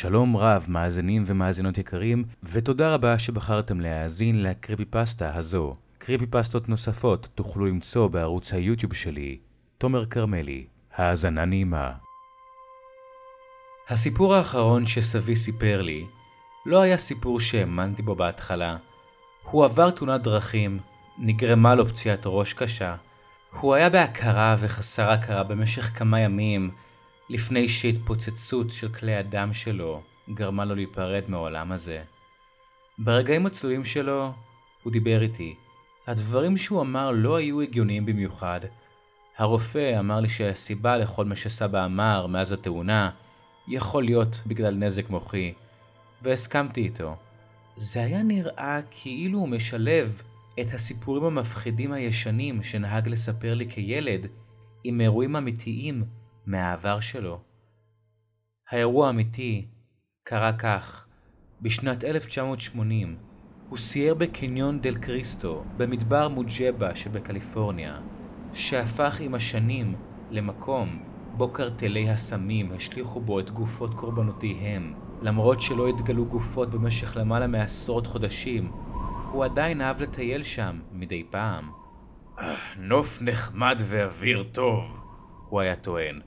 שלום 0.00 0.36
רב, 0.36 0.66
מאזינים 0.68 1.22
ומאזינות 1.26 1.78
יקרים, 1.78 2.24
ותודה 2.42 2.94
רבה 2.94 3.18
שבחרתם 3.18 3.80
להאזין 3.80 4.42
לקריפי 4.42 4.84
פסטה 4.84 5.34
הזו. 5.34 5.72
קריפי 5.98 6.26
פסטות 6.26 6.68
נוספות 6.68 7.28
תוכלו 7.34 7.66
למצוא 7.66 8.08
בערוץ 8.08 8.52
היוטיוב 8.52 8.94
שלי, 8.94 9.38
תומר 9.78 10.06
כרמלי. 10.06 10.66
האזנה 10.96 11.44
נעימה. 11.44 11.92
הסיפור 13.88 14.34
האחרון 14.34 14.86
שסבי 14.86 15.36
סיפר 15.36 15.82
לי 15.82 16.04
לא 16.66 16.82
היה 16.82 16.98
סיפור 16.98 17.40
שהאמנתי 17.40 18.02
בו 18.02 18.14
בהתחלה. 18.14 18.76
הוא 19.42 19.64
עבר 19.64 19.90
תאונת 19.90 20.22
דרכים, 20.22 20.78
נגרמה 21.18 21.74
לו 21.74 21.88
פציעת 21.88 22.22
ראש 22.26 22.52
קשה. 22.52 22.96
הוא 23.60 23.74
היה 23.74 23.90
בהכרה 23.90 24.56
וחסר 24.58 25.10
הכרה 25.10 25.42
במשך 25.42 25.98
כמה 25.98 26.20
ימים, 26.20 26.70
לפני 27.30 27.68
שהתפוצצות 27.68 28.70
של 28.70 28.88
כלי 28.88 29.14
הדם 29.14 29.52
שלו 29.52 30.02
גרמה 30.34 30.64
לו 30.64 30.74
להיפרד 30.74 31.22
מהעולם 31.28 31.72
הזה. 31.72 32.02
ברגעים 32.98 33.46
הצלויים 33.46 33.84
שלו, 33.84 34.32
הוא 34.82 34.92
דיבר 34.92 35.22
איתי. 35.22 35.54
הדברים 36.06 36.56
שהוא 36.56 36.80
אמר 36.80 37.10
לא 37.10 37.36
היו 37.36 37.60
הגיוניים 37.60 38.06
במיוחד. 38.06 38.60
הרופא 39.38 39.98
אמר 39.98 40.20
לי 40.20 40.28
שהסיבה 40.28 40.96
לכל 40.96 41.24
מה 41.24 41.36
שסבא 41.36 41.84
אמר 41.84 42.26
מאז 42.26 42.52
התאונה 42.52 43.10
יכול 43.68 44.04
להיות 44.04 44.42
בגלל 44.46 44.74
נזק 44.74 45.10
מוחי, 45.10 45.52
והסכמתי 46.22 46.80
איתו. 46.80 47.16
זה 47.76 48.02
היה 48.02 48.22
נראה 48.22 48.80
כאילו 48.90 49.38
הוא 49.38 49.48
משלב 49.48 50.22
את 50.60 50.66
הסיפורים 50.74 51.24
המפחידים 51.24 51.92
הישנים 51.92 52.62
שנהג 52.62 53.08
לספר 53.08 53.54
לי 53.54 53.68
כילד 53.68 54.26
עם 54.84 55.00
אירועים 55.00 55.36
אמיתיים 55.36 56.04
מהעבר 56.46 57.00
שלו. 57.00 57.40
האירוע 58.70 59.06
האמיתי 59.06 59.66
קרה 60.24 60.52
כך, 60.52 61.06
בשנת 61.60 62.04
1980 62.04 63.16
הוא 63.68 63.78
סייר 63.78 64.14
בקניון 64.14 64.80
דל 64.80 64.98
קריסטו 64.98 65.64
במדבר 65.76 66.28
מוג'בה 66.28 66.94
שבקליפורניה, 66.94 68.00
שהפך 68.52 69.20
עם 69.20 69.34
השנים 69.34 69.94
למקום 70.30 71.02
בו 71.36 71.48
קרטלי 71.52 72.10
הסמים 72.10 72.72
השליכו 72.72 73.20
בו 73.20 73.40
את 73.40 73.50
גופות 73.50 73.94
קורבנותיהם. 73.94 74.94
למרות 75.22 75.60
שלא 75.60 75.88
התגלו 75.88 76.26
גופות 76.26 76.70
במשך 76.70 77.16
למעלה 77.16 77.46
מעשרות 77.46 78.06
חודשים, 78.06 78.72
הוא 79.32 79.44
עדיין 79.44 79.80
אהב 79.80 80.02
לטייל 80.02 80.42
שם 80.42 80.80
מדי 80.92 81.24
פעם. 81.30 81.70
נוף 82.76 83.22
נחמד 83.22 83.76
ואוויר 83.78 84.44
טוב, 84.52 85.02
הוא 85.48 85.60
היה 85.60 85.76
טוען. 85.76 86.20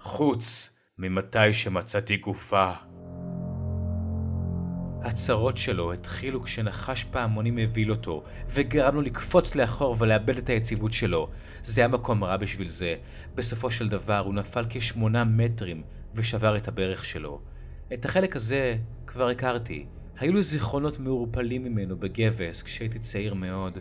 חוץ 0.00 0.76
ממתי 0.98 1.52
שמצאתי 1.52 2.16
גופה. 2.16 2.72
הצרות 5.02 5.56
שלו 5.56 5.92
התחילו 5.92 6.42
כשנחש 6.42 7.04
פעמונים 7.04 7.58
הביל 7.58 7.90
אותו, 7.90 8.22
וגרם 8.48 8.94
לו 8.94 9.02
לקפוץ 9.02 9.54
לאחור 9.54 9.96
ולאבד 9.98 10.36
את 10.36 10.48
היציבות 10.48 10.92
שלו. 10.92 11.28
זה 11.62 11.80
היה 11.80 11.88
מקום 11.88 12.24
רע 12.24 12.36
בשביל 12.36 12.68
זה. 12.68 12.94
בסופו 13.34 13.70
של 13.70 13.88
דבר 13.88 14.18
הוא 14.18 14.34
נפל 14.34 14.64
כשמונה 14.70 15.24
מטרים 15.24 15.82
ושבר 16.14 16.56
את 16.56 16.68
הברך 16.68 17.04
שלו. 17.04 17.40
את 17.92 18.04
החלק 18.04 18.36
הזה 18.36 18.76
כבר 19.06 19.28
הכרתי. 19.28 19.86
היו 20.18 20.32
לי 20.32 20.42
זיכרונות 20.42 20.98
מעורפלים 20.98 21.64
ממנו 21.64 21.96
בגבס 21.96 22.62
כשהייתי 22.62 22.98
צעיר 22.98 23.34
מאוד. 23.34 23.78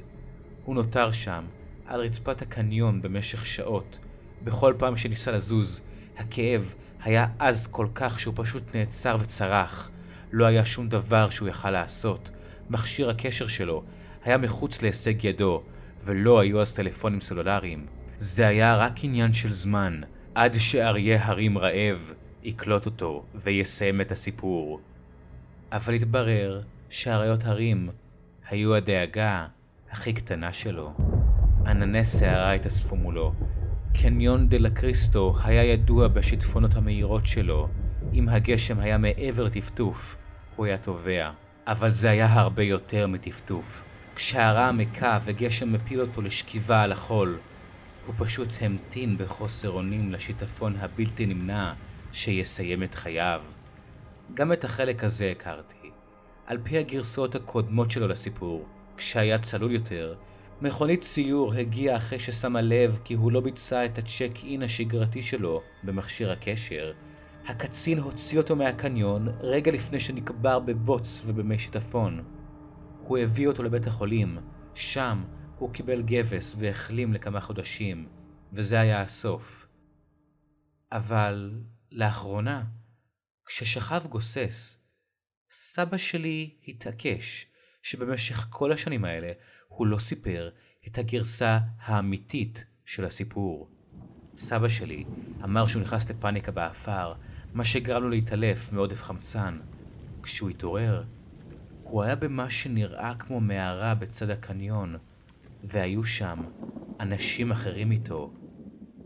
הוא 0.63 0.75
נותר 0.75 1.11
שם, 1.11 1.45
על 1.85 1.99
רצפת 1.99 2.41
הקניון 2.41 3.01
במשך 3.01 3.45
שעות. 3.45 3.99
בכל 4.43 4.73
פעם 4.77 4.97
שניסה 4.97 5.31
לזוז, 5.31 5.81
הכאב 6.17 6.73
היה 7.03 7.27
עז 7.39 7.67
כל 7.67 7.87
כך 7.95 8.19
שהוא 8.19 8.33
פשוט 8.37 8.75
נעצר 8.75 9.17
וצרח. 9.19 9.89
לא 10.31 10.45
היה 10.45 10.65
שום 10.65 10.89
דבר 10.89 11.29
שהוא 11.29 11.49
יכל 11.49 11.71
לעשות. 11.71 12.31
מכשיר 12.69 13.09
הקשר 13.09 13.47
שלו 13.47 13.83
היה 14.23 14.37
מחוץ 14.37 14.81
להישג 14.81 15.25
ידו, 15.25 15.63
ולא 16.03 16.39
היו 16.39 16.61
אז 16.61 16.73
טלפונים 16.73 17.21
סלולריים. 17.21 17.85
זה 18.17 18.47
היה 18.47 18.77
רק 18.77 18.93
עניין 19.03 19.33
של 19.33 19.53
זמן, 19.53 20.01
עד 20.35 20.53
שאריה 20.57 21.25
הרים 21.25 21.57
רעב 21.57 22.13
יקלוט 22.43 22.85
אותו 22.85 23.23
ויסיים 23.35 24.01
את 24.01 24.11
הסיפור. 24.11 24.79
אבל 25.71 25.93
התברר 25.93 26.61
שאריות 26.89 27.45
הרים 27.45 27.89
היו 28.49 28.75
הדאגה 28.75 29.47
הכי 29.91 30.13
קטנה 30.13 30.53
שלו. 30.53 30.93
ענני 31.65 32.05
שערה 32.05 32.53
התאספו 32.53 32.95
מולו. 32.95 33.33
קניון 34.01 34.49
דה 34.49 34.57
לה 34.57 34.69
קריסטו 34.69 35.35
היה 35.43 35.63
ידוע 35.63 36.07
בשיטפונות 36.07 36.75
המהירות 36.75 37.27
שלו. 37.27 37.67
אם 38.13 38.29
הגשם 38.29 38.79
היה 38.79 38.97
מעבר 38.97 39.43
לטפטוף, 39.43 40.17
הוא 40.55 40.65
היה 40.65 40.77
טובע. 40.77 41.31
אבל 41.67 41.89
זה 41.89 42.09
היה 42.09 42.33
הרבה 42.33 42.63
יותר 42.63 43.07
מטפטוף. 43.07 43.83
כשהרע 44.15 44.71
מכה 44.71 45.19
וגשם 45.23 45.73
מפיל 45.73 46.01
אותו 46.01 46.21
לשכיבה 46.21 46.81
על 46.81 46.91
החול, 46.91 47.37
הוא 48.05 48.15
פשוט 48.17 48.47
המתין 48.61 49.17
בחוסר 49.17 49.69
אונים 49.69 50.11
לשיטפון 50.11 50.75
הבלתי 50.79 51.25
נמנע 51.25 51.73
שיסיים 52.13 52.83
את 52.83 52.95
חייו. 52.95 53.41
גם 54.33 54.53
את 54.53 54.63
החלק 54.63 55.03
הזה 55.03 55.31
הכרתי. 55.31 55.91
על 56.45 56.57
פי 56.63 56.77
הגרסאות 56.77 57.35
הקודמות 57.35 57.91
שלו 57.91 58.07
לסיפור, 58.07 58.65
כשהיה 58.97 59.39
צלול 59.39 59.71
יותר, 59.71 60.15
מכונית 60.61 61.01
ציור 61.01 61.53
הגיעה 61.53 61.97
אחרי 61.97 62.19
ששמה 62.19 62.61
לב 62.61 62.99
כי 63.03 63.13
הוא 63.13 63.31
לא 63.31 63.41
ביצע 63.41 63.85
את 63.85 63.97
הצ'ק 63.97 64.31
אין 64.43 64.63
השגרתי 64.63 65.21
שלו 65.21 65.61
במכשיר 65.83 66.31
הקשר. 66.31 66.93
הקצין 67.45 67.99
הוציא 67.99 68.37
אותו 68.37 68.55
מהקניון 68.55 69.27
רגע 69.39 69.71
לפני 69.71 69.99
שנקבר 69.99 70.59
בבוץ 70.59 71.23
ובמי 71.25 71.59
שיטפון. 71.59 72.23
הוא 73.01 73.17
הביא 73.17 73.47
אותו 73.47 73.63
לבית 73.63 73.87
החולים, 73.87 74.37
שם 74.75 75.23
הוא 75.59 75.73
קיבל 75.73 76.01
גבס 76.01 76.55
והחלים 76.59 77.13
לכמה 77.13 77.41
חודשים, 77.41 78.09
וזה 78.53 78.79
היה 78.79 79.01
הסוף. 79.01 79.67
אבל 80.91 81.61
לאחרונה, 81.91 82.63
כששכב 83.45 84.01
גוסס, 84.09 84.77
סבא 85.49 85.97
שלי 85.97 86.55
התעקש 86.67 87.45
שבמשך 87.81 88.47
כל 88.49 88.71
השנים 88.71 89.05
האלה 89.05 89.31
הוא 89.77 89.87
לא 89.87 89.99
סיפר 89.99 90.49
את 90.87 90.97
הגרסה 90.97 91.59
האמיתית 91.81 92.65
של 92.85 93.05
הסיפור. 93.05 93.69
סבא 94.35 94.67
שלי 94.67 95.03
אמר 95.43 95.67
שהוא 95.67 95.81
נכנס 95.81 96.09
לפאניקה 96.09 96.51
באפר, 96.51 97.13
מה 97.53 97.65
שגרם 97.65 98.03
לו 98.03 98.09
להתעלף 98.09 98.71
מעודף 98.71 99.03
חמצן. 99.03 99.57
כשהוא 100.23 100.49
התעורר, 100.49 101.03
הוא 101.83 102.03
היה 102.03 102.15
במה 102.15 102.49
שנראה 102.49 103.13
כמו 103.19 103.39
מערה 103.39 103.95
בצד 103.95 104.29
הקניון, 104.29 104.95
והיו 105.63 106.03
שם 106.03 106.43
אנשים 106.99 107.51
אחרים 107.51 107.91
איתו. 107.91 108.33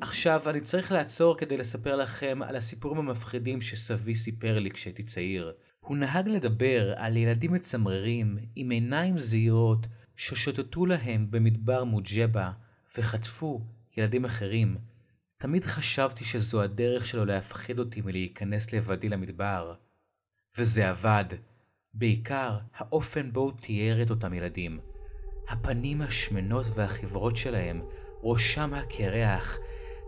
עכשיו 0.01 0.41
אני 0.49 0.61
צריך 0.61 0.91
לעצור 0.91 1.37
כדי 1.37 1.57
לספר 1.57 1.95
לכם 1.95 2.39
על 2.45 2.55
הסיפורים 2.55 2.97
המפחידים 2.97 3.61
שסבי 3.61 4.15
סיפר 4.15 4.59
לי 4.59 4.71
כשהייתי 4.71 5.03
צעיר. 5.03 5.53
הוא 5.79 5.97
נהג 5.97 6.27
לדבר 6.27 6.93
על 6.97 7.17
ילדים 7.17 7.53
מצמררים 7.53 8.37
עם 8.55 8.69
עיניים 8.69 9.17
זהירות 9.17 9.87
ששוטטו 10.21 10.85
להם 10.85 11.27
במדבר 11.29 11.83
מוג'בה 11.83 12.51
וחטפו 12.97 13.61
ילדים 13.97 14.25
אחרים. 14.25 14.77
תמיד 15.37 15.65
חשבתי 15.65 16.23
שזו 16.23 16.61
הדרך 16.61 17.05
שלו 17.05 17.25
להפחיד 17.25 17.79
אותי 17.79 18.01
מלהיכנס 18.01 18.73
לבדי 18.73 19.09
למדבר. 19.09 19.73
וזה 20.57 20.89
עבד. 20.89 21.25
בעיקר 21.93 22.57
האופן 22.75 23.31
בו 23.31 23.39
הוא 23.39 23.51
תיאר 23.61 24.01
את 24.01 24.09
אותם 24.09 24.33
ילדים. 24.33 24.79
הפנים 25.49 26.01
השמנות 26.01 26.65
והחברות 26.73 27.35
שלהם, 27.35 27.81
ראשם 28.23 28.73
הקרח, 28.73 29.57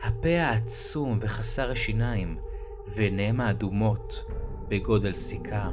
הפה 0.04 0.42
העצום 0.42 1.18
וחסר 1.22 1.72
השיניים, 1.72 2.38
ועיניהם 2.96 3.42
האדומות, 3.42 4.26
בגודל 4.68 5.14
סיכה, 5.14 5.70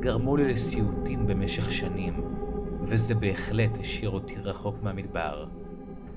גרמו 0.00 0.36
לי 0.36 0.52
לסיוטים 0.52 1.26
במשך 1.26 1.72
שנים, 1.72 2.39
וזה 2.82 3.14
בהחלט 3.14 3.78
השאיר 3.78 4.10
אותי 4.10 4.36
רחוק 4.36 4.76
מהמדבר. 4.82 5.46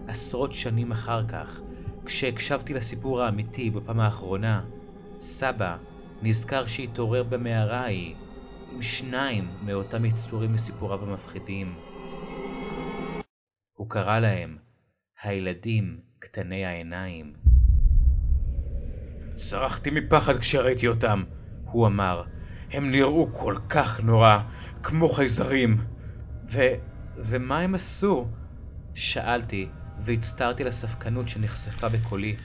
עשרות 0.08 0.54
שנים 0.54 0.92
אחר 0.92 1.28
כך, 1.28 1.62
כשהקשבתי 2.06 2.74
לסיפור 2.74 3.22
האמיתי 3.22 3.70
בפעם 3.70 4.00
האחרונה, 4.00 4.64
סבא 5.20 5.78
נזכר 6.22 6.66
שהתעורר 6.66 7.24
במערה 7.24 7.80
ההיא 7.80 8.16
עם 8.72 8.82
שניים 8.82 9.48
מאותם 9.66 10.06
יצורים 10.06 10.54
מסיפוריו 10.54 11.10
המפחידים. 11.10 11.76
הוא 13.74 13.90
קרא 13.90 14.20
להם 14.20 14.58
הילדים 15.24 16.00
קטני 16.20 16.66
העיניים. 16.66 17.34
צרחתי 19.36 19.90
מפחד 19.90 20.38
כשראיתי 20.38 20.88
אותם, 20.88 21.24
הוא 21.66 21.88
אמר. 21.88 22.24
הם 22.72 22.92
נראו 22.92 23.34
כל 23.34 23.56
כך 23.70 24.00
נורא, 24.00 24.40
כמו 24.84 25.10
חייזרים. 25.10 25.93
ו... 26.50 26.62
ומה 27.18 27.60
הם 27.60 27.76
עשו? 27.76 28.28
שאלתי, 28.94 29.68
והצטרתי 30.00 30.64
לספקנות 30.64 31.28
שנחשפה 31.28 31.90
בקולי. 31.90 32.36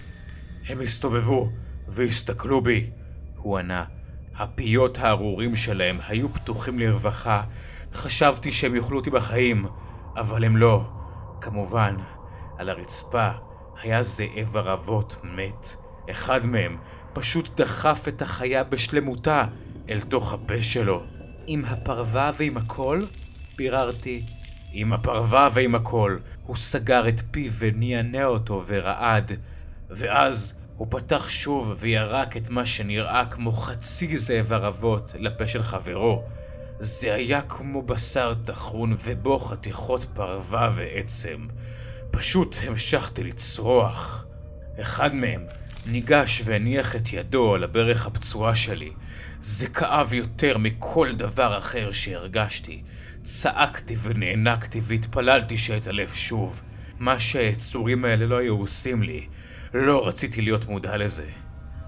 הם 0.69 0.81
הסתובבו 0.81 1.51
והסתכלו 1.89 2.61
בי, 2.61 2.91
הוא 3.37 3.59
ענה. 3.59 3.85
הפיות 4.37 4.99
הארורים 4.99 5.57
שלהם 5.57 5.99
היו 6.09 6.33
פתוחים 6.33 6.79
לרווחה. 6.79 7.43
חשבתי 7.95 8.53
שהם 8.53 8.75
יאכלו 8.75 8.97
אותי 8.97 9.11
בחיים, 9.11 9.67
אבל 10.17 10.45
הם 10.45 10.57
לא. 10.57 10.91
כמובן, 11.41 11.97
על 12.59 12.69
הרצפה 12.69 13.31
היה 13.83 14.03
זאב 14.03 14.57
ערבות 14.57 15.17
מת. 15.25 15.77
אחד 16.11 16.47
מהם 16.47 16.77
פשוט 17.13 17.61
דחף 17.61 18.05
את 18.09 18.23
החיה 18.23 18.65
בשלמותה 18.65 19.45
אל 19.89 20.01
תוך 20.01 20.33
הפה 20.33 20.63
שלו. 20.63 21.03
עם 21.47 21.65
הפרווה 21.65 22.33
ועם 22.39 22.57
הכל? 22.57 23.05
ביררתי. 23.59 24.23
עם 24.73 24.93
הפרווה 24.93 25.49
ועם 25.53 25.75
הכל. 25.75 26.19
הוא 26.47 26.57
סגר 26.57 27.09
את 27.09 27.21
פיו 27.31 27.53
ונענע 27.59 28.25
אותו 28.25 28.63
ורעד. 28.67 29.33
ואז 29.91 30.55
הוא 30.77 30.87
פתח 30.91 31.29
שוב 31.29 31.75
וירק 31.77 32.37
את 32.37 32.51
מה 32.51 32.67
שנראה 32.67 33.27
כמו 33.31 33.53
חצי 33.53 34.19
זאב 34.19 34.53
ערבות 34.53 35.15
לפה 35.19 35.47
של 35.47 35.63
חברו. 35.63 36.23
זה 36.79 37.15
היה 37.15 37.43
כמו 37.43 37.83
בשר 37.83 38.35
טחון 38.45 38.95
ובו 39.05 39.39
חתיכות 39.39 40.07
פרווה 40.15 40.71
ועצם. 40.75 41.47
פשוט 42.11 42.57
המשכתי 42.67 43.25
לצרוח. 43.25 44.25
אחד 44.81 45.15
מהם 45.15 45.45
ניגש 45.87 46.43
והניח 46.45 46.97
את 46.97 47.13
ידו 47.13 47.55
על 47.55 47.65
הברך 47.65 48.07
הפצועה 48.07 48.55
שלי. 48.55 48.93
זה 49.41 49.69
כאב 49.69 50.15
יותר 50.15 50.59
מכל 50.59 51.13
דבר 51.17 51.59
אחר 51.59 51.93
שהרגשתי. 51.93 52.83
צעקתי 53.31 53.95
ונאנקתי 54.03 54.81
והתפללתי 54.83 55.57
שאתעלף 55.57 56.15
שוב. 56.15 56.63
מה 56.99 57.19
שהיצורים 57.19 58.05
האלה 58.05 58.27
לא 58.27 58.39
היו 58.39 58.57
עושים 58.57 59.03
לי. 59.03 59.27
לא 59.75 60.09
רציתי 60.09 60.43
להיות 60.43 60.69
מודע 60.69 60.97
לזה. 60.97 61.29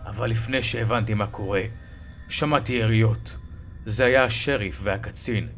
אבל 0.07 0.31
לפני 0.31 0.63
שהבנתי 0.63 1.15
מה 1.15 1.27
קורה, 1.27 1.63
שמעתי 2.29 2.73
יריות. 2.73 3.37
זה 3.85 4.05
היה 4.05 4.25
השריף 4.25 4.81
והקצין. 4.83 5.49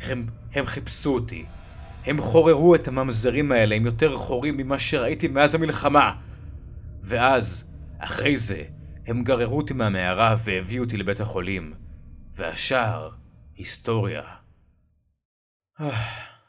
הם, 0.00 0.26
הם 0.52 0.66
חיפשו 0.66 1.14
אותי. 1.14 1.44
הם 2.04 2.20
חוררו 2.20 2.74
את 2.74 2.88
הממזרים 2.88 3.52
האלה 3.52 3.74
עם 3.74 3.86
יותר 3.86 4.16
חורים 4.16 4.56
ממה 4.56 4.78
שראיתי 4.78 5.28
מאז 5.28 5.54
המלחמה. 5.54 6.12
ואז, 7.02 7.64
אחרי 7.98 8.36
זה, 8.36 8.62
הם 9.06 9.24
גררו 9.24 9.56
אותי 9.56 9.74
מהמערה 9.74 10.34
והביאו 10.44 10.84
אותי 10.84 10.96
לבית 10.96 11.20
החולים. 11.20 11.74
והשאר, 12.34 13.10
היסטוריה. 13.56 14.35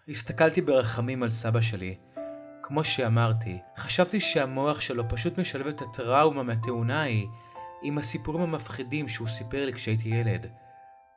הסתכלתי 0.09 0.61
ברחמים 0.61 1.23
על 1.23 1.29
סבא 1.29 1.61
שלי. 1.61 1.97
כמו 2.63 2.83
שאמרתי, 2.83 3.57
חשבתי 3.77 4.19
שהמוח 4.19 4.79
שלו 4.79 5.09
פשוט 5.09 5.37
משלב 5.39 5.67
את 5.67 5.81
הטראומה 5.81 6.43
מהתאונה 6.43 7.01
ההיא 7.01 7.27
עם 7.83 7.97
הסיפורים 7.97 8.41
המפחידים 8.43 9.07
שהוא 9.07 9.27
סיפר 9.27 9.65
לי 9.65 9.73
כשהייתי 9.73 10.09
ילד. 10.09 10.47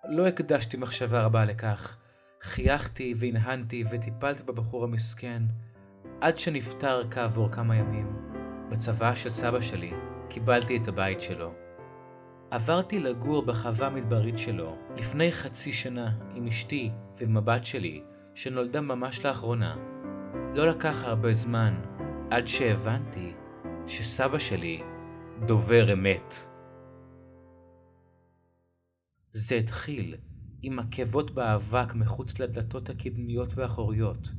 לא 0.09 0.27
הקדשתי 0.27 0.77
מחשבה 0.77 1.23
רבה 1.23 1.45
לכך. 1.45 1.97
חייכתי 2.43 3.15
והנהנתי 3.17 3.85
וטיפלתי 3.91 4.43
בבחור 4.43 4.85
המסכן, 4.85 5.43
עד 6.21 6.39
שנפטר 6.39 7.11
כעבור 7.11 7.49
כמה 7.53 7.77
ימים. 7.77 8.17
בצבא 8.71 9.15
של 9.15 9.31
סבא 9.31 9.61
שלי 9.61 9.93
קיבלתי 10.29 10.77
את 10.77 10.89
הבית 10.89 11.21
שלו. 11.21 11.53
עברתי 12.51 13.01
לגור 13.01 13.43
בחווה 13.43 13.87
המדברית 13.87 14.39
שלו 14.39 14.77
לפני 14.99 15.33
חצי 15.33 15.73
שנה 15.73 16.13
עם 16.35 16.47
אשתי 16.47 16.91
הבת 17.37 17.65
שלי, 17.65 18.03
שנולדה 18.35 18.81
ממש 18.81 19.27
לאחרונה. 19.27 19.77
לא 20.55 20.69
לקח 20.69 21.03
הרבה 21.05 21.33
זמן 21.33 21.75
עד 22.31 22.47
שהבנתי 22.47 23.33
שסבא 23.87 24.39
שלי 24.39 24.83
דובר 25.47 25.93
אמת. 25.93 26.35
זה 29.33 29.55
התחיל 29.55 30.17
עם 30.63 30.79
עקבות 30.79 31.31
באבק 31.31 31.95
מחוץ 31.95 32.39
לדלתות 32.41 32.91
הקדמיות 32.91 33.53
והאחוריות. 33.57 34.33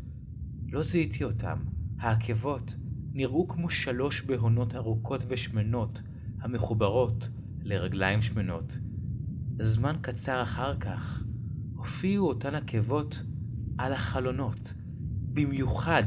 לא 0.67 0.83
זיהיתי 0.83 1.23
אותם. 1.23 1.57
העקבות 1.99 2.75
נראו 3.13 3.47
כמו 3.47 3.69
שלוש 3.69 4.21
בהונות 4.21 4.75
ארוכות 4.75 5.21
ושמנות 5.27 6.01
המחוברות 6.41 7.29
לרגליים 7.61 8.21
שמנות. 8.21 8.77
זמן 9.59 9.95
קצר 10.01 10.43
אחר 10.43 10.79
כך 10.79 11.23
הופיעו 11.81 12.27
אותן 12.27 12.55
עקבות 12.55 13.21
על 13.77 13.93
החלונות, 13.93 14.73
במיוחד 15.33 16.03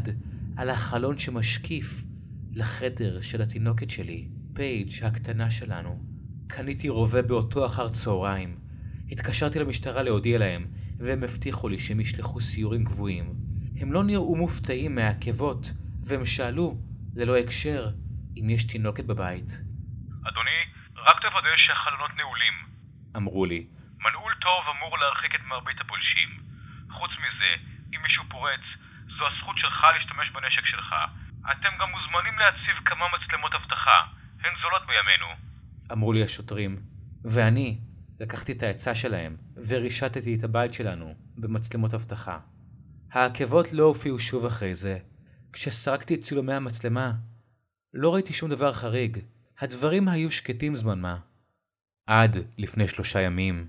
על 0.57 0.71
החלון 0.71 1.19
שמשקיף 1.19 2.05
לחדר 2.53 3.21
של 3.21 3.43
התינוקת 3.43 3.91
שלי, 3.91 4.29
פייג' 4.53 4.91
הקטנה 5.05 5.51
שלנו. 5.51 6.03
קניתי 6.47 6.89
רובה 6.89 7.23
באותו 7.23 7.67
אחר 7.67 7.89
צהריים. 7.89 8.59
התקשרתי 9.11 9.59
למשטרה 9.59 10.03
להודיע 10.03 10.39
להם, 10.39 10.67
והם 10.99 11.25
הבטיחו 11.25 11.69
לי 11.69 11.79
שהם 11.79 12.01
ישלחו 12.01 12.41
סיורים 12.41 12.85
קבועים. 12.85 13.35
הם 13.81 13.93
לא 13.93 14.05
נראו 14.05 14.37
מופתעים 14.37 14.95
מהעקבות, 14.95 15.73
והם 16.05 16.25
שאלו, 16.25 16.79
ללא 17.15 17.37
הקשר, 17.37 17.91
אם 18.37 18.51
יש 18.51 18.65
תינוקת 18.65 19.05
בבית. 19.05 19.49
אדוני, 20.29 20.61
רק 20.97 21.17
תוודא 21.23 21.55
שהחלונות 21.57 22.11
נעולים. 22.17 22.55
אמרו 23.17 23.47
לי. 23.47 23.67
מנעול 24.05 24.35
טוב 24.41 24.63
אמור 24.77 24.99
להרחיק 24.99 25.35
את 25.35 25.45
מרבית 25.51 25.81
הפולשים. 25.81 26.31
חוץ 26.91 27.11
מזה, 27.25 27.51
אם 27.93 28.01
מישהו 28.03 28.25
פורץ, 28.31 28.65
זו 29.17 29.25
הזכות 29.29 29.57
שלך 29.59 29.81
להשתמש 29.95 30.29
בנשק 30.35 30.67
שלך. 30.67 30.91
אתם 31.53 31.73
גם 31.81 31.89
מוזמנים 31.91 32.39
להציב 32.39 32.77
כמה 32.85 33.05
מצלמות 33.15 33.53
אבטחה. 33.55 33.99
הן 34.45 34.53
זולות 34.63 34.83
בימינו. 34.87 35.31
אמרו 35.93 36.13
לי 36.13 36.23
השוטרים. 36.25 36.83
ואני 37.25 37.79
לקחתי 38.21 38.53
את 38.53 38.63
העצה 38.63 38.95
שלהם, 38.95 39.37
ורישתתי 39.69 40.35
את 40.39 40.45
הבית 40.45 40.75
שלנו 40.75 41.15
במצלמות 41.39 41.95
אבטחה. 41.95 42.39
העקבות 43.13 43.73
לא 43.73 43.83
הופיעו 43.83 44.19
שוב 44.19 44.47
אחרי 44.47 44.75
זה. 44.75 44.99
כשסרקתי 45.53 46.15
את 46.15 46.21
צילומי 46.21 46.55
המצלמה, 46.55 47.13
לא 47.95 48.15
ראיתי 48.15 48.33
שום 48.33 48.51
דבר 48.51 48.73
חריג. 48.73 49.19
הדברים 49.61 50.09
היו 50.09 50.31
שקטים 50.31 50.75
זמן 50.75 51.01
מה. 51.01 51.17
עד 52.07 52.37
לפני 52.59 52.89
שלושה 52.89 53.21
ימים. 53.21 53.69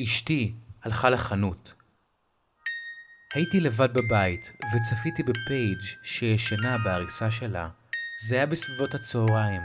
אשתי 0.00 0.54
הלכה 0.82 1.10
לחנות. 1.10 1.74
הייתי 3.34 3.60
לבד 3.60 3.94
בבית, 3.94 4.52
וצפיתי 4.74 5.22
בפייג' 5.22 5.80
שישנה 6.02 6.78
בעריסה 6.78 7.30
שלה. 7.30 7.68
זה 8.28 8.34
היה 8.36 8.46
בסביבות 8.46 8.94
הצהריים. 8.94 9.62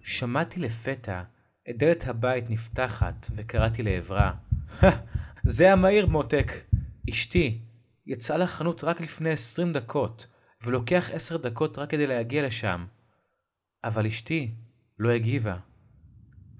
שמעתי 0.00 0.60
לפתע 0.60 1.22
את 1.70 1.78
דלת 1.78 2.06
הבית 2.06 2.50
נפתחת, 2.50 3.26
וקראתי 3.36 3.82
לעברה. 3.82 4.32
זה 5.44 5.72
המהיר 5.72 6.06
מותק. 6.06 6.52
אשתי 7.10 7.60
יצאה 8.06 8.36
לחנות 8.36 8.84
רק 8.84 9.00
לפני 9.00 9.30
עשרים 9.30 9.72
דקות, 9.72 10.26
ולוקח 10.62 11.10
עשר 11.12 11.36
דקות 11.36 11.78
רק 11.78 11.90
כדי 11.90 12.06
להגיע 12.06 12.46
לשם. 12.46 12.86
אבל 13.84 14.06
אשתי 14.06 14.54
לא 14.98 15.10
הגיבה. 15.10 15.56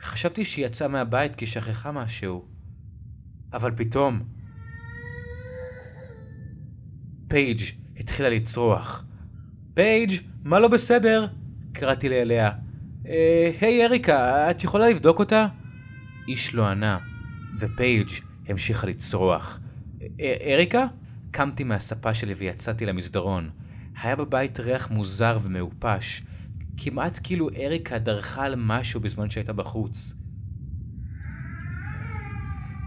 חשבתי 0.03 0.45
שהיא 0.45 0.67
יצאה 0.67 0.89
מהבית 0.89 1.37
כי 1.37 1.47
שכחה 1.47 1.93
משהו. 1.93 2.49
אבל 3.53 3.71
פתאום... 3.77 4.23
פייג' 7.29 7.61
התחילה 7.97 8.31
לצרוח. 8.31 9.05
פייג', 9.75 10.13
מה 10.45 10.61
לא 10.61 10.69
בסדר? 10.69 11.27
קראתי 11.73 12.09
אליה. 12.09 12.51
אה, 13.07 13.51
היי 13.61 13.85
אריקה, 13.87 14.51
את 14.51 14.65
יכולה 14.65 14.89
לבדוק 14.89 15.19
אותה? 15.19 15.47
איש 16.29 16.55
לא 16.55 16.67
ענה, 16.67 16.99
ופייג' 17.59 18.09
המשיכה 18.49 18.87
לצרוח. 18.87 19.61
אה, 20.21 20.35
אריקה? 20.55 20.87
קמתי 21.31 21.65
מהספה 21.65 22.15
שלי 22.15 22.35
ויצאתי 22.35 22.87
למסדרון. 22.87 23.51
היה 24.03 24.17
בבית 24.17 24.61
ריח 24.61 24.91
מוזר 24.91 25.39
ומעופש, 25.43 26.23
כמעט 26.77 27.21
כאילו 27.23 27.51
אריקה 27.51 27.99
דרכה 27.99 28.45
על 28.45 28.55
משהו 28.59 29.01
בזמן 29.01 29.31
שהייתה 29.31 29.53
בחוץ. 29.53 30.15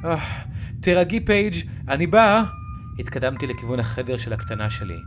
אה, 0.06 0.44
תירגעי 0.82 1.26
פייג', 1.26 1.54
אני 1.88 2.08
באה. 2.08 2.44
התקדמתי 3.00 3.48
לכיוון 3.48 3.80
החדר 3.80 4.18
של 4.18 4.34
הקטנה 4.34 4.70
שלי, 4.70 4.98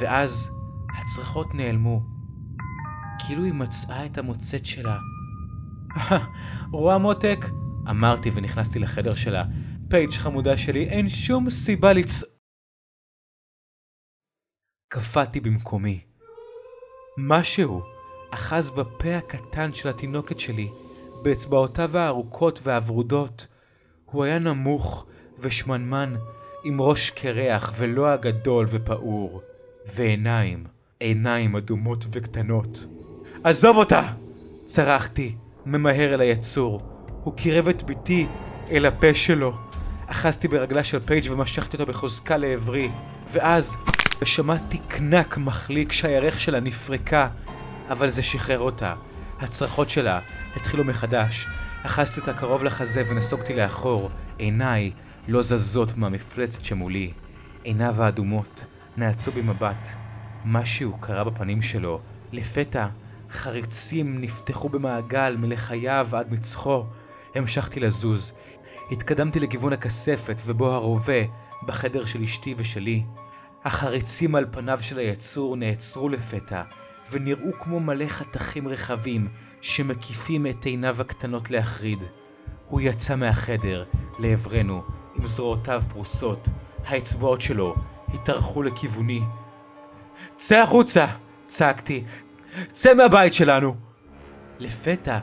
ואז 0.00 0.50
הצרחות 0.98 1.54
נעלמו. 1.54 2.02
כאילו 3.26 3.44
היא 3.44 3.52
מצאה 3.52 4.06
את 4.06 4.18
המוצץ 4.18 4.64
שלה. 4.64 4.98
רואה 6.72 6.98
מותק? 6.98 7.44
אמרתי 7.90 8.30
ונכנסתי 8.34 8.78
לחדר 8.78 9.14
שלה. 9.14 9.44
פייג' 9.90 10.12
חמודה 10.12 10.56
שלי, 10.56 10.84
אין 10.88 11.08
שום 11.08 11.50
סיבה 11.50 11.92
לצ... 11.92 12.22
קפאתי 14.88 15.40
במקומי. 15.40 16.04
משהו 17.18 17.97
אחז 18.30 18.70
בפה 18.70 19.16
הקטן 19.16 19.72
של 19.72 19.88
התינוקת 19.88 20.38
שלי, 20.38 20.68
באצבעותיו 21.22 21.98
הארוכות 21.98 22.60
והוורודות. 22.62 23.46
הוא 24.04 24.24
היה 24.24 24.38
נמוך 24.38 25.06
ושמנמן, 25.38 26.14
עם 26.64 26.80
ראש 26.80 27.10
קרח 27.10 27.72
ולוע 27.76 28.16
גדול 28.16 28.66
ופעור, 28.68 29.42
ועיניים, 29.94 30.64
עיניים 31.00 31.56
אדומות 31.56 32.06
וקטנות. 32.10 32.86
עזוב 33.44 33.76
אותה! 33.76 34.02
צרחתי, 34.64 35.34
ממהר 35.66 36.14
אל 36.14 36.20
היצור. 36.20 36.80
הוא 37.22 37.34
קירב 37.34 37.68
את 37.68 37.82
ביתי 37.82 38.26
אל 38.70 38.86
הפה 38.86 39.14
שלו. 39.14 39.52
אחזתי 40.06 40.48
ברגלה 40.48 40.84
של 40.84 41.00
פייג' 41.00 41.24
ומשכתי 41.30 41.76
אותו 41.76 41.86
בחוזקה 41.92 42.36
לעברי, 42.36 42.90
ואז 43.32 43.76
שמעתי 44.24 44.78
קנק 44.88 45.38
מחליק 45.38 45.92
שהירך 45.92 46.38
שלה 46.38 46.60
נפרקה, 46.60 47.28
אבל 47.90 48.08
זה 48.08 48.22
שחרר 48.22 48.58
אותה. 48.58 48.94
הצרחות 49.40 49.90
שלה 49.90 50.20
התחילו 50.56 50.84
מחדש. 50.84 51.46
אחזתי 51.86 52.20
אותה 52.20 52.34
קרוב 52.34 52.64
לחזה 52.64 53.02
ונסוגתי 53.10 53.54
לאחור. 53.54 54.10
עיניי 54.38 54.90
לא 55.28 55.42
זזות 55.42 55.96
מהמפלצת 55.96 56.64
שמולי. 56.64 57.12
עיניו 57.62 58.02
האדומות 58.02 58.64
נעצו 58.96 59.32
במבט. 59.32 59.88
משהו 60.44 60.98
קרה 61.00 61.24
בפנים 61.24 61.62
שלו. 61.62 62.00
לפתע 62.32 62.86
חריצים 63.30 64.20
נפתחו 64.20 64.68
במעגל 64.68 65.36
מלחייו 65.38 66.08
עד 66.12 66.32
מצחו. 66.32 66.84
המשכתי 67.34 67.80
לזוז. 67.80 68.32
התקדמתי 68.90 69.40
לכיוון 69.40 69.72
הכספת 69.72 70.40
ובו 70.46 70.72
הרובה 70.72 71.22
בחדר 71.66 72.04
של 72.04 72.22
אשתי 72.22 72.54
ושלי. 72.56 73.02
החריצים 73.64 74.34
על 74.34 74.46
פניו 74.50 74.78
של 74.82 74.98
היצור 74.98 75.56
נעצרו 75.56 76.08
לפתע, 76.08 76.62
ונראו 77.10 77.52
כמו 77.60 77.80
מלא 77.80 78.08
חתכים 78.08 78.68
רחבים 78.68 79.28
שמקיפים 79.60 80.46
את 80.46 80.64
עיניו 80.64 81.00
הקטנות 81.00 81.50
להחריד. 81.50 81.98
הוא 82.68 82.80
יצא 82.80 83.16
מהחדר, 83.16 83.84
לעברנו, 84.18 84.82
עם 85.16 85.26
זרועותיו 85.26 85.82
פרוסות. 85.88 86.48
האצבעות 86.88 87.40
שלו 87.40 87.74
התארכו 88.08 88.62
לכיווני. 88.62 89.20
צא 90.36 90.58
החוצה! 90.58 91.06
צעקתי. 91.46 92.04
צא 92.72 92.94
מהבית 92.94 93.34
שלנו! 93.34 93.76
לפתע, 94.58 95.18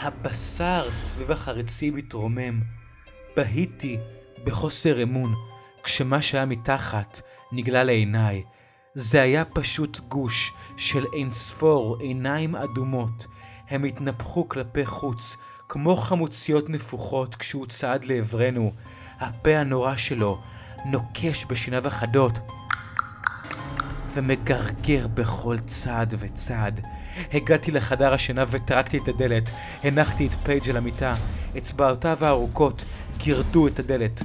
הבשר 0.00 0.88
סביב 0.90 1.32
החריצים 1.32 1.96
התרומם. 1.96 2.60
בהיתי 3.36 3.98
בחוסר 4.44 5.02
אמון, 5.02 5.34
כשמה 5.82 6.22
שהיה 6.22 6.46
מתחת 6.46 7.20
נגלה 7.52 7.84
לעיניי. 7.84 8.42
זה 8.98 9.22
היה 9.22 9.44
פשוט 9.44 10.00
גוש 10.08 10.52
של 10.76 11.04
אין 11.12 11.30
ספור 11.30 11.96
עיניים 12.00 12.56
אדומות. 12.56 13.26
הם 13.68 13.84
התנפחו 13.84 14.48
כלפי 14.48 14.86
חוץ, 14.86 15.36
כמו 15.68 15.96
חמוציות 15.96 16.70
נפוחות 16.70 17.34
כשהוא 17.34 17.66
צעד 17.66 18.04
לעברנו. 18.04 18.72
הפה 19.20 19.58
הנורא 19.58 19.96
שלו 19.96 20.38
נוקש 20.84 21.44
בשיניו 21.44 21.86
החדות 21.86 22.38
ומגרגר 24.14 25.06
בכל 25.06 25.58
צעד 25.58 26.14
וצעד. 26.18 26.80
הגעתי 27.32 27.70
לחדר 27.70 28.14
השינה 28.14 28.44
וטרקתי 28.50 28.98
את 28.98 29.08
הדלת. 29.08 29.50
הנחתי 29.84 30.26
את 30.26 30.34
פייג' 30.44 30.70
על 30.70 30.76
המיטה. 30.76 31.14
אצבעותיו 31.58 32.24
הארוכות 32.24 32.84
גירדו 33.18 33.68
את 33.68 33.78
הדלת. 33.78 34.22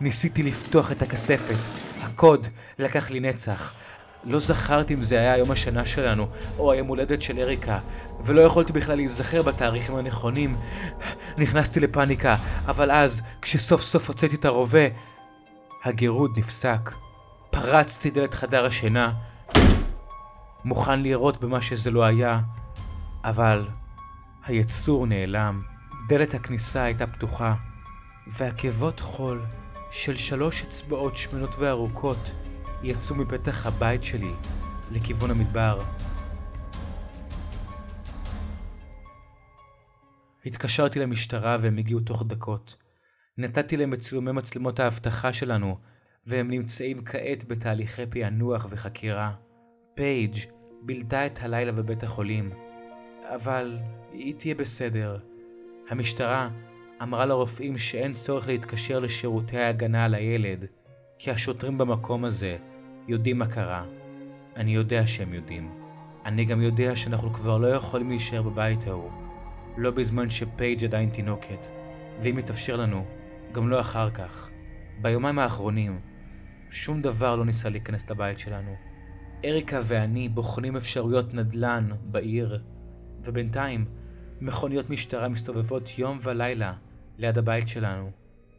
ניסיתי 0.00 0.42
לפתוח 0.42 0.92
את 0.92 1.02
הכספת. 1.02 1.81
הקוד 2.22 2.46
לקח 2.78 3.10
לי 3.10 3.20
נצח. 3.20 3.72
לא 4.24 4.38
זכרתי 4.38 4.94
אם 4.94 5.02
זה 5.02 5.18
היה 5.18 5.36
יום 5.36 5.50
השנה 5.50 5.86
שלנו, 5.86 6.28
או 6.58 6.72
היום 6.72 6.88
הולדת 6.88 7.22
של 7.22 7.38
אריקה, 7.38 7.78
ולא 8.24 8.40
יכולתי 8.40 8.72
בכלל 8.72 8.96
להיזכר 8.96 9.42
בתאריכים 9.42 9.96
הנכונים. 9.96 10.56
נכנסתי 11.38 11.80
לפאניקה, 11.80 12.36
אבל 12.66 12.90
אז, 12.90 13.22
כשסוף 13.42 13.80
סוף 13.80 14.08
הוצאתי 14.08 14.36
את 14.36 14.44
הרובה, 14.44 14.88
הגירוד 15.84 16.38
נפסק. 16.38 16.90
פרצתי 17.50 18.10
דלת 18.10 18.34
חדר 18.34 18.66
השינה, 18.66 19.12
מוכן 20.64 21.00
לירות 21.00 21.40
במה 21.40 21.60
שזה 21.60 21.90
לא 21.90 22.04
היה, 22.04 22.40
אבל 23.24 23.68
היצור 24.46 25.06
נעלם. 25.06 25.62
דלת 26.08 26.34
הכניסה 26.34 26.82
הייתה 26.82 27.06
פתוחה, 27.06 27.54
ועקבות 28.26 29.00
חול 29.00 29.40
של 29.92 30.16
שלוש 30.16 30.62
אצבעות 30.62 31.16
שמנות 31.16 31.54
וארוכות 31.58 32.32
יצאו 32.82 33.16
מפתח 33.16 33.66
הבית 33.66 34.04
שלי 34.04 34.32
לכיוון 34.90 35.30
המדבר. 35.30 35.82
התקשרתי 40.46 40.98
למשטרה 40.98 41.56
והם 41.60 41.78
הגיעו 41.78 42.00
תוך 42.00 42.24
דקות. 42.26 42.76
נתתי 43.38 43.76
להם 43.76 43.94
את 43.94 44.00
צילומי 44.00 44.32
מצלמות 44.32 44.80
האבטחה 44.80 45.32
שלנו, 45.32 45.78
והם 46.26 46.50
נמצאים 46.50 47.04
כעת 47.04 47.44
בתהליכי 47.44 48.06
פענוח 48.10 48.66
וחקירה. 48.70 49.32
פייג' 49.94 50.36
בילתה 50.82 51.26
את 51.26 51.38
הלילה 51.42 51.72
בבית 51.72 52.02
החולים, 52.02 52.50
אבל 53.34 53.78
היא 54.12 54.34
תהיה 54.34 54.54
בסדר. 54.54 55.18
המשטרה 55.88 56.50
אמרה 57.02 57.26
לרופאים 57.26 57.78
שאין 57.78 58.12
צורך 58.12 58.46
להתקשר 58.46 58.98
לשירותי 58.98 59.58
ההגנה 59.58 60.04
על 60.04 60.14
הילד, 60.14 60.64
כי 61.18 61.30
השוטרים 61.30 61.78
במקום 61.78 62.24
הזה 62.24 62.56
יודעים 63.08 63.38
מה 63.38 63.46
קרה. 63.46 63.84
אני 64.56 64.74
יודע 64.74 65.06
שהם 65.06 65.34
יודעים. 65.34 65.70
אני 66.24 66.44
גם 66.44 66.60
יודע 66.60 66.96
שאנחנו 66.96 67.32
כבר 67.32 67.58
לא 67.58 67.66
יכולים 67.66 68.08
להישאר 68.08 68.42
בבית 68.42 68.86
ההוא. 68.86 69.10
לא 69.76 69.90
בזמן 69.90 70.30
שפייג' 70.30 70.84
עדיין 70.84 71.10
תינוקת, 71.10 71.66
ואם 72.20 72.38
יתאפשר 72.38 72.76
לנו, 72.76 73.04
גם 73.52 73.68
לא 73.68 73.80
אחר 73.80 74.10
כך. 74.10 74.48
ביומיים 75.00 75.38
האחרונים, 75.38 76.00
שום 76.70 77.02
דבר 77.02 77.36
לא 77.36 77.44
ניסה 77.44 77.68
להיכנס 77.68 78.10
לבית 78.10 78.38
שלנו. 78.38 78.74
אריקה 79.44 79.80
ואני 79.84 80.28
בוחנים 80.28 80.76
אפשרויות 80.76 81.34
נדל"ן 81.34 81.88
בעיר, 82.04 82.62
ובינתיים 83.24 83.84
מכוניות 84.40 84.90
משטרה 84.90 85.28
מסתובבות 85.28 85.98
יום 85.98 86.18
ולילה 86.22 86.74
ליד 87.18 87.38
הבית 87.38 87.68
שלנו. 87.68 88.12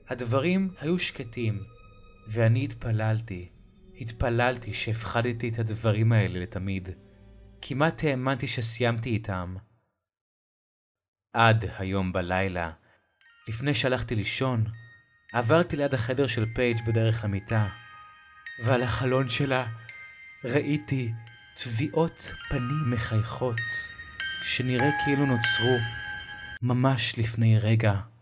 הדברים 0.10 0.70
היו 0.80 1.00
שקטים, 1.00 1.64
ואני 2.28 2.64
התפללתי, 2.64 3.50
התפללתי 4.02 4.74
שהפחדתי 4.74 5.50
את 5.50 5.60
הדברים 5.60 6.12
האלה 6.12 6.40
לתמיד. 6.40 6.90
כמעט 7.62 8.04
האמנתי 8.04 8.48
שסיימתי 8.48 9.10
איתם. 9.10 9.56
עד 11.34 11.66
היום 11.78 12.14
בלילה, 12.14 12.72
לפני 13.48 13.74
שהלכתי 13.74 14.16
לישון, 14.16 14.66
עברתי 15.34 15.76
ליד 15.76 15.94
החדר 15.94 16.28
של 16.28 16.46
פייג' 16.56 16.78
בדרך 16.88 17.24
למיטה, 17.24 17.70
ועל 18.64 18.84
החלון 18.84 19.30
שלה 19.30 19.68
ראיתי 20.44 21.12
תביעות 21.56 22.32
פנים 22.50 22.92
מחייכות, 22.92 23.62
שנראה 24.44 24.90
כאילו 25.06 25.26
נוצרו 25.26 25.78
ממש 26.62 27.20
לפני 27.20 27.60
רגע. 27.60 28.13